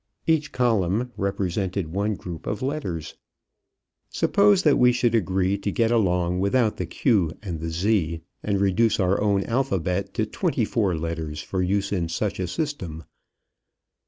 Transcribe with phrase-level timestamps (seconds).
[0.25, 3.13] Each column represented one group of letters.
[4.09, 8.59] Suppose that we should agree to get along without the Q and the Z and
[8.59, 13.03] reduce our own alphabet to twenty four letters for use in such a system.